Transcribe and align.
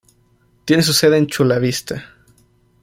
Tiene 0.65 0.81
su 0.81 0.93
sede 0.93 1.15
en 1.19 1.27
Chula 1.27 1.59
Vista. 1.59 2.03